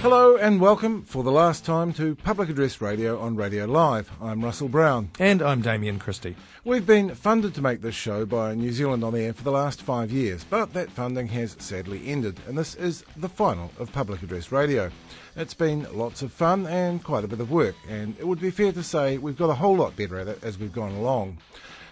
[0.00, 4.08] Hello and welcome for the last time to Public Address Radio on Radio Live.
[4.22, 5.10] I'm Russell Brown.
[5.18, 6.36] And I'm Damien Christie.
[6.64, 9.82] We've been funded to make this show by New Zealand on Air for the last
[9.82, 14.22] five years, but that funding has sadly ended, and this is the final of Public
[14.22, 14.88] Address Radio.
[15.34, 18.52] It's been lots of fun and quite a bit of work, and it would be
[18.52, 21.38] fair to say we've got a whole lot better at it as we've gone along.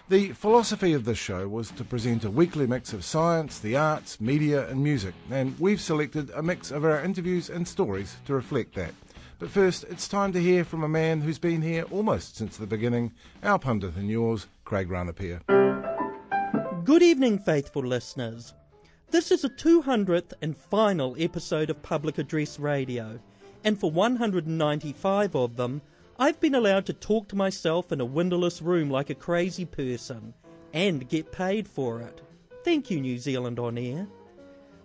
[0.09, 4.21] The philosophy of this show was to present a weekly mix of science, the arts,
[4.21, 8.73] media, and music, and we've selected a mix of our interviews and stories to reflect
[8.75, 8.93] that.
[9.37, 12.65] But first, it's time to hear from a man who's been here almost since the
[12.65, 13.11] beginning,
[13.43, 15.41] our pundit and yours, Craig Ranapia.
[16.85, 18.53] Good evening, faithful listeners.
[19.11, 23.19] This is the 200th and final episode of Public Address Radio,
[23.65, 25.81] and for 195 of them,
[26.19, 30.33] I've been allowed to talk to myself in a windowless room like a crazy person
[30.73, 32.21] and get paid for it.
[32.63, 34.07] Thank you, New Zealand On Air.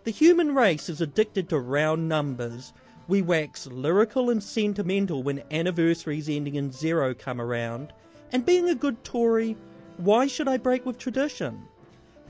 [0.04, 2.74] The human race is addicted to round numbers.
[3.08, 7.94] We wax lyrical and sentimental when anniversaries ending in zero come around.
[8.30, 9.56] And being a good Tory,
[9.96, 11.62] why should I break with tradition?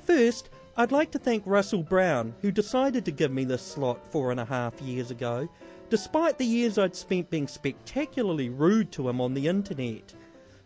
[0.07, 4.31] First, I'd like to thank Russell Brown, who decided to give me this slot four
[4.31, 5.49] and a half years ago
[5.93, 10.15] despite the years I'd spent being spectacularly rude to him on the internet.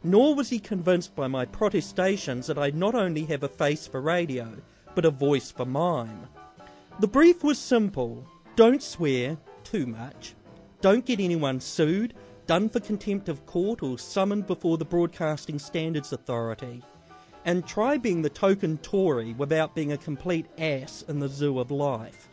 [0.05, 4.01] Nor was he convinced by my protestations that I not only have a face for
[4.01, 4.47] radio,
[4.95, 6.29] but a voice for mime.
[7.01, 10.35] The brief was simple don't swear too much,
[10.81, 12.15] don't get anyone sued,
[12.47, 16.85] done for contempt of court, or summoned before the Broadcasting Standards Authority.
[17.45, 21.73] And try being the token Tory without being a complete ass in the zoo of
[21.73, 22.29] life.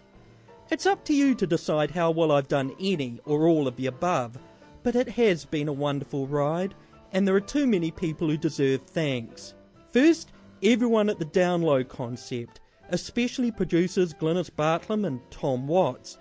[0.73, 3.85] It's up to you to decide how well I've done any or all of the
[3.85, 4.39] above,
[4.81, 6.73] but it has been a wonderful ride,
[7.11, 9.53] and there are too many people who deserve thanks.
[9.91, 10.31] First,
[10.63, 16.17] everyone at the Down Low Concept, especially producers Glynis Bartlam and Tom Watts.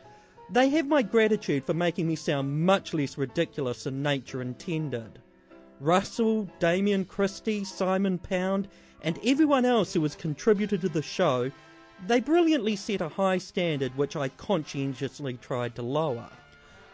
[0.51, 5.19] They have my gratitude for making me sound much less ridiculous than nature intended.
[5.81, 8.69] Russell, Damien Christie, Simon Pound,
[9.01, 11.51] and everyone else who has contributed to the show
[12.07, 16.29] they brilliantly set a high standard which I conscientiously tried to lower.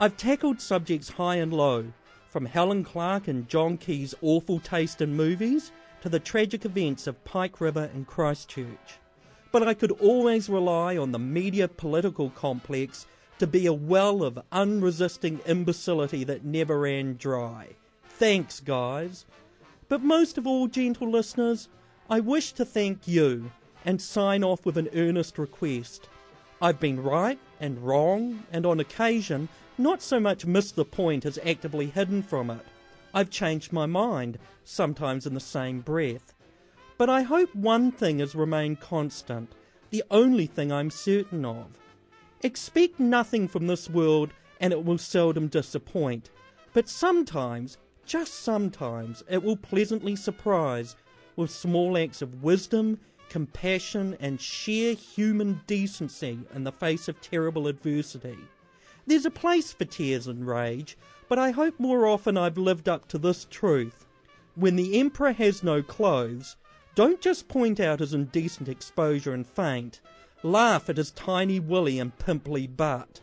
[0.00, 1.92] I've tackled subjects high and low,
[2.28, 7.24] from Helen Clark and John Key's awful taste in movies to the tragic events of
[7.24, 8.98] Pike River and Christchurch.
[9.50, 13.06] But I could always rely on the media political complex
[13.38, 17.68] to be a well of unresisting imbecility that never ran dry.
[18.04, 19.24] Thanks, guys.
[19.88, 21.68] But most of all, gentle listeners,
[22.10, 23.50] I wish to thank you,
[23.84, 26.08] and sign off with an earnest request.
[26.60, 31.38] I've been right and wrong, and on occasion, not so much missed the point as
[31.44, 32.64] actively hidden from it.
[33.14, 36.34] I've changed my mind, sometimes in the same breath.
[36.96, 39.52] But I hope one thing has remained constant,
[39.90, 41.66] the only thing I'm certain of.
[42.42, 46.30] Expect nothing from this world, and it will seldom disappoint.
[46.72, 50.96] But sometimes, just sometimes, it will pleasantly surprise
[51.36, 57.66] with small acts of wisdom compassion, and sheer human decency in the face of terrible
[57.66, 58.38] adversity.
[59.06, 60.96] There's a place for tears and rage,
[61.28, 64.06] but I hope more often I've lived up to this truth.
[64.54, 66.56] When the Emperor has no clothes,
[66.94, 70.00] don't just point out his indecent exposure and faint,
[70.42, 73.20] laugh at his tiny willy and pimply butt.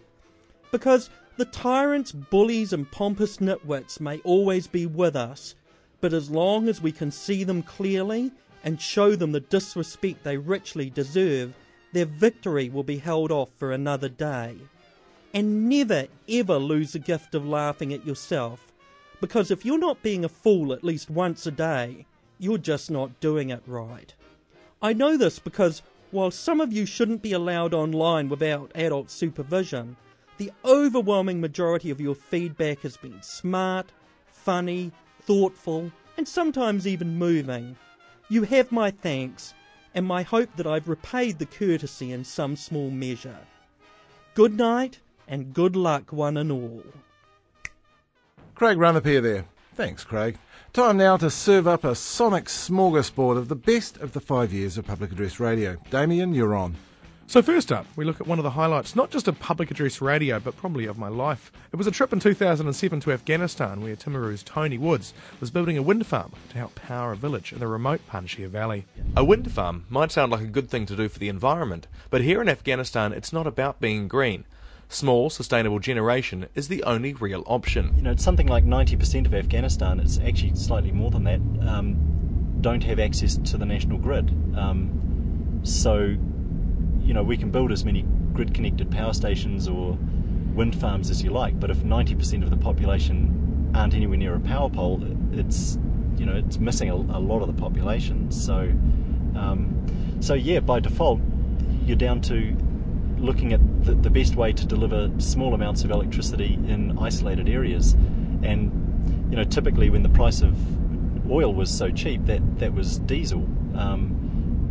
[0.72, 5.56] Because the tyrants, bullies, and pompous nitwits may always be with us,
[6.00, 8.32] but as long as we can see them clearly
[8.66, 11.54] and show them the disrespect they richly deserve,
[11.94, 14.58] their victory will be held off for another day.
[15.34, 18.74] And never ever lose the gift of laughing at yourself,
[19.22, 22.06] because if you're not being a fool at least once a day,
[22.40, 24.14] you're just not doing it right.
[24.82, 29.96] I know this because while some of you shouldn't be allowed online without adult supervision,
[30.38, 33.92] the overwhelming majority of your feedback has been smart,
[34.32, 37.76] funny, thoughtful, and sometimes even moving.
[38.28, 39.54] You have my thanks,
[39.94, 43.38] and my hope that I've repaid the courtesy in some small measure.
[44.34, 46.84] Good night, and good luck, one and all.
[48.56, 49.46] Craig Ranapia there.
[49.76, 50.38] Thanks, Craig.
[50.74, 54.78] Time now to serve up a sonic smorgasbord of the best of the five years
[54.78, 55.78] of public address radio.
[55.90, 56.76] Damien, you're on.
[57.28, 60.00] So, first up, we look at one of the highlights, not just of public address
[60.00, 61.52] radio, but probably of my life.
[61.74, 65.82] It was a trip in 2007 to Afghanistan where Timaru's Tony Woods was building a
[65.82, 68.86] wind farm to help power a village in the remote Panjshir Valley.
[69.18, 72.22] A wind farm might sound like a good thing to do for the environment, but
[72.22, 74.46] here in Afghanistan it's not about being green.
[74.88, 77.92] Small, sustainable generation is the only real option.
[77.98, 82.60] You know, it's something like 90% of Afghanistan, it's actually slightly more than that, um,
[82.62, 84.30] don't have access to the national grid.
[84.56, 86.16] Um, so
[87.06, 88.04] you know we can build as many
[88.34, 89.98] grid connected power stations or
[90.56, 94.40] wind farms as you like, but if 90% of the population aren't anywhere near a
[94.40, 95.04] power pole,
[95.34, 95.78] it's
[96.18, 98.32] you know it's missing a, a lot of the population.
[98.32, 98.72] So,
[99.36, 101.20] um, so yeah, by default,
[101.86, 102.56] you're down to
[103.18, 107.94] looking at the, the best way to deliver small amounts of electricity in isolated areas,
[108.44, 108.72] and
[109.30, 110.56] you know typically when the price of
[111.30, 113.46] oil was so cheap, that that was diesel.
[113.76, 114.22] Um,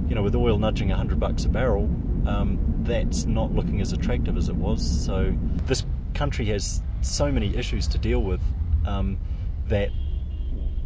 [0.09, 1.89] you know, with oil nudging 100 bucks a barrel,
[2.27, 5.05] um, that's not looking as attractive as it was.
[5.05, 5.35] So
[5.67, 5.85] this
[6.15, 8.41] country has so many issues to deal with
[8.87, 9.19] um,
[9.69, 9.91] that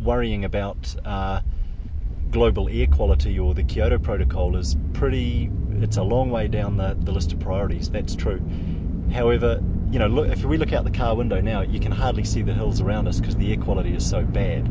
[0.02, 1.40] worrying about uh,
[2.31, 5.50] global air quality or the Kyoto Protocol is pretty.
[5.81, 7.90] It's a long way down the, the list of priorities.
[7.90, 8.43] That's true.
[9.12, 12.25] However, you know, look, if we look out the car window now, you can hardly
[12.25, 14.67] see the hills around us because the air quality is so bad.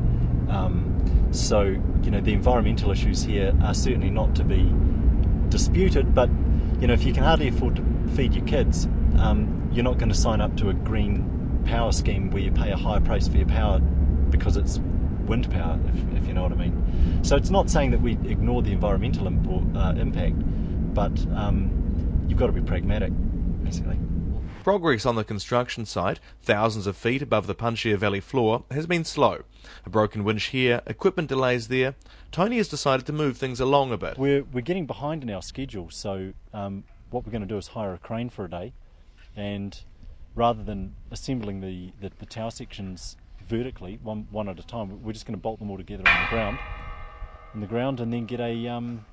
[0.50, 0.94] Um,
[1.32, 1.64] so,
[2.04, 4.72] you know, the environmental issues here are certainly not to be
[5.50, 6.30] disputed, but
[6.80, 7.84] you know, if you can hardly afford to
[8.16, 8.86] feed your kids,
[9.18, 12.72] um, you're not going to sign up to a green power scheme where you pay
[12.72, 14.80] a higher price for your power because it's
[15.26, 17.24] wind power, if, if you know what I mean.
[17.24, 19.28] So it's not saying that we ignore the environmental
[19.78, 20.36] uh, impact,
[20.94, 23.12] but um, you've got to be pragmatic,
[23.64, 23.98] basically.
[24.68, 29.06] Progress on the construction site, thousands of feet above the Panjshir Valley floor, has been
[29.06, 29.44] slow.
[29.86, 31.96] A broken winch here, equipment delays there.
[32.34, 34.18] Tony has decided to move things along a bit.
[34.18, 37.68] We're, we're getting behind in our schedule, so um, what we're going to do is
[37.68, 38.74] hire a crane for a day,
[39.38, 39.80] and
[40.36, 43.16] rather than assembling the, the, the tower sections
[43.48, 46.24] vertically, one, one at a time, we're just going to bolt them all together on
[46.24, 46.60] the ground,
[47.54, 49.06] on the ground, and then get a, um,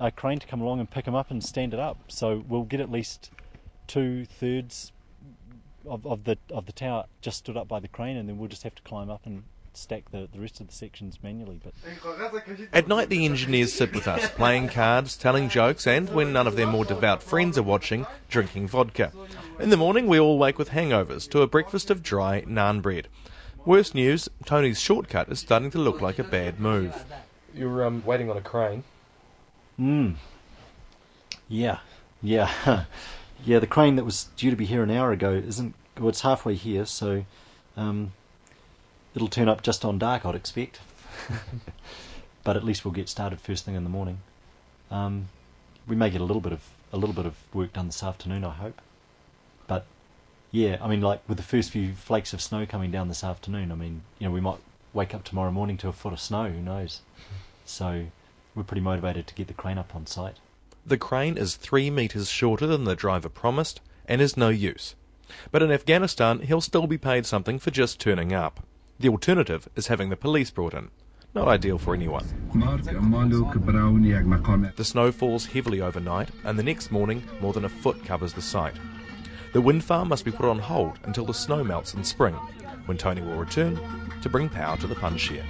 [0.00, 1.96] a crane to come along and pick them up and stand it up.
[2.08, 3.30] So we'll get at least
[3.86, 4.90] two thirds
[5.86, 8.48] of, of the of the tower just stood up by the crane, and then we'll
[8.48, 9.44] just have to climb up and
[9.76, 11.60] stack the, the rest of the sections manually.
[11.62, 11.74] But
[12.72, 16.56] At night, the engineers sit with us, playing cards, telling jokes, and when none of
[16.56, 19.12] their more devout friends are watching, drinking vodka.
[19.60, 23.08] In the morning, we all wake with hangovers to a breakfast of dry naan bread.
[23.64, 27.04] Worst news: Tony's shortcut is starting to look like a bad move.
[27.54, 28.84] You're um, waiting on a crane.
[29.78, 30.14] mm,
[31.48, 31.78] yeah,
[32.22, 32.50] yeah,
[33.44, 33.58] yeah.
[33.58, 35.74] The crane that was due to be here an hour ago isn't.
[35.98, 37.24] Well, it's halfway here, so
[37.76, 38.12] um,
[39.14, 40.80] it'll turn up just on dark, I'd expect.
[42.44, 44.18] but at least we'll get started first thing in the morning.
[44.90, 45.28] Um,
[45.86, 46.60] we may get a little bit of
[46.92, 48.80] a little bit of work done this afternoon, I hope.
[49.66, 49.86] But
[50.50, 53.72] yeah, I mean, like with the first few flakes of snow coming down this afternoon,
[53.72, 54.58] I mean, you know, we might
[54.92, 56.48] wake up tomorrow morning to a foot of snow.
[56.48, 57.00] Who knows?
[57.64, 58.06] So
[58.54, 60.36] we're pretty motivated to get the crane up on site.
[60.86, 64.94] The crane is three metres shorter than the driver promised and is no use.
[65.50, 68.64] But in Afghanistan, he'll still be paid something for just turning up.
[69.00, 70.90] The alternative is having the police brought in.
[71.34, 72.24] Not ideal for anyone.
[74.76, 78.40] The snow falls heavily overnight, and the next morning, more than a foot covers the
[78.40, 78.76] site.
[79.54, 82.34] The wind farm must be put on hold until the snow melts in spring,
[82.84, 83.76] when Tony will return
[84.22, 85.42] to bring power to the Panjshir.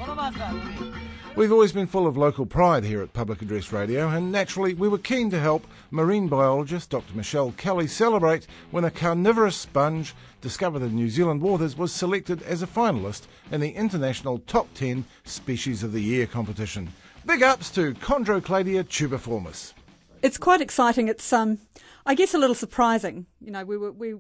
[1.37, 4.89] We've always been full of local pride here at Public Address Radio, and naturally, we
[4.89, 7.15] were keen to help marine biologist Dr.
[7.15, 12.63] Michelle Kelly celebrate when a carnivorous sponge discovered in New Zealand waters was selected as
[12.63, 16.91] a finalist in the International Top 10 Species of the Year competition.
[17.27, 19.75] Big ups to Chondrocladia turbiformis.
[20.23, 21.09] It's quite exciting.
[21.09, 21.59] It's, um,
[22.07, 23.27] I guess, a little surprising.
[23.43, 24.15] You know, we were, we,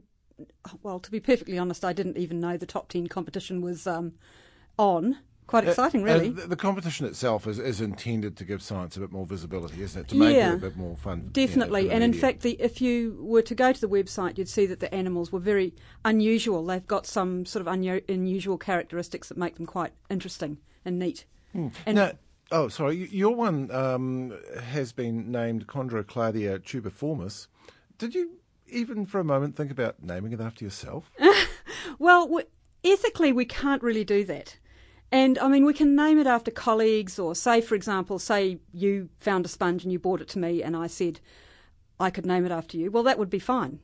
[0.83, 4.12] well, to be perfectly honest, I didn't even know the top 10 competition was um,
[4.79, 5.17] on.
[5.47, 6.29] Quite exciting, Uh, really.
[6.31, 9.81] uh, the, the competition itself is, is intended to give science a bit more visibility,
[9.83, 10.09] isn't it?
[10.09, 10.53] To make Yeah.
[10.53, 11.19] it a bit more fun.
[11.19, 13.81] you know, Definitely, for the and in fact, the, if you were to go to
[13.81, 15.73] the website, you'd see that the animals were very
[16.05, 16.65] unusual.
[16.67, 21.25] They've got some sort of unu- unusual characteristics that make them quite interesting and neat.
[21.55, 22.12] And Now,
[22.50, 27.47] oh, sorry, your one um, has been named Chondrocladia turbiformis.
[27.99, 28.33] Did you
[28.69, 31.11] even for a moment think about naming it after yourself?
[32.00, 32.45] Well, w
[32.85, 34.59] ethically, we can't really do that.
[35.13, 39.09] And I mean, we can name it after colleagues, or say, for example, say you
[39.19, 41.21] found a sponge and you brought it to me, and I said
[41.99, 42.91] I could name it after you.
[42.91, 43.81] Well, that would be fine.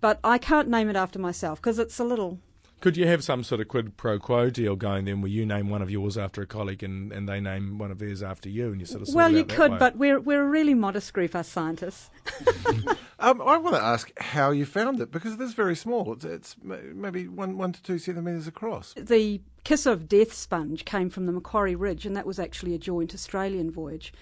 [0.00, 2.38] But I can't name it after myself because it's a little.
[2.80, 5.70] Could you have some sort of quid pro quo deal going then where you name
[5.70, 8.66] one of yours after a colleague and, and they name one of theirs after you
[8.66, 9.78] and you sort of well, you could, way?
[9.78, 12.10] but we're we're a really modest group, us scientists.
[13.18, 16.12] Um, I want to ask how you found it because it is very small.
[16.12, 18.92] It's, it's maybe one one to two centimetres across.
[18.94, 22.78] The kiss of death sponge came from the Macquarie Ridge, and that was actually a
[22.78, 24.12] joint Australian voyage.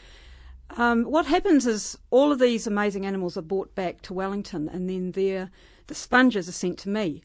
[0.77, 4.89] Um, what happens is all of these amazing animals are brought back to Wellington, and
[4.89, 5.51] then they're,
[5.89, 7.23] the sponges are sent to me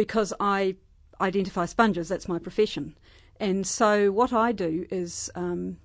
[0.00, 0.76] because I
[1.20, 2.08] identify sponges.
[2.08, 2.96] That's my profession.
[3.38, 5.76] And so what I do is, um,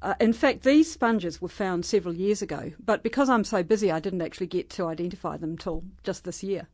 [0.00, 3.90] uh, in fact, these sponges were found several years ago, but because I'm so busy,
[3.90, 6.68] I didn't actually get to identify them till just this year.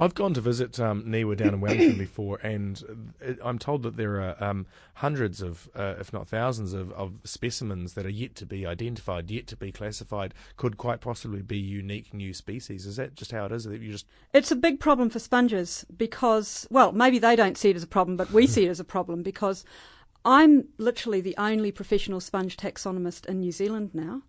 [0.00, 3.98] I've gone to visit um, Niwa down in Wellington before, and uh, I'm told that
[3.98, 8.34] there are um, hundreds of, uh, if not thousands, of, of specimens that are yet
[8.36, 12.86] to be identified, yet to be classified, could quite possibly be unique new species.
[12.86, 13.64] Is that just how it is?
[13.64, 17.68] That you just It's a big problem for sponges because, well, maybe they don't see
[17.68, 19.66] it as a problem, but we see it as a problem because
[20.24, 24.22] I'm literally the only professional sponge taxonomist in New Zealand now.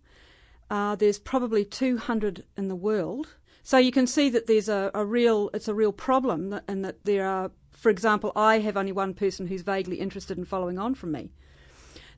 [0.70, 3.28] Uh, there's probably 200 in the world.
[3.62, 7.04] So you can see that there's a, a real, it's a real problem and that
[7.04, 10.94] there are, for example, I have only one person who's vaguely interested in following on
[10.94, 11.30] from me.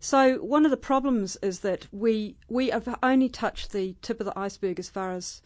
[0.00, 4.26] So one of the problems is that we we have only touched the tip of
[4.26, 5.40] the iceberg as far as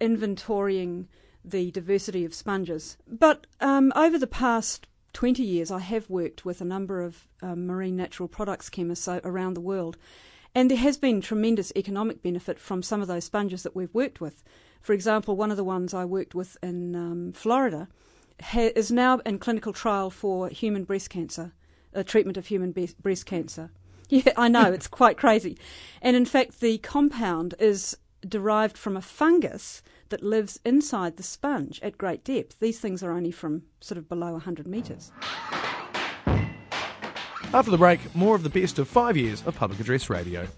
[0.00, 1.06] inventorying
[1.44, 2.96] the diversity of sponges.
[3.06, 7.66] But um, over the past 20 years, I have worked with a number of um,
[7.66, 9.96] marine natural products chemists around the world,
[10.54, 14.20] and there has been tremendous economic benefit from some of those sponges that we've worked
[14.20, 14.42] with.
[14.80, 17.88] For example, one of the ones I worked with in um, Florida
[18.42, 21.52] ha- is now in clinical trial for human breast cancer,
[21.92, 23.70] a treatment of human be- breast cancer.
[24.12, 25.56] Yeah, I know, it's quite crazy.
[26.02, 27.96] And in fact, the compound is
[28.28, 32.58] derived from a fungus that lives inside the sponge at great depth.
[32.58, 35.12] These things are only from sort of below 100 metres.
[37.54, 40.48] After the break, more of the best of five years of public address radio.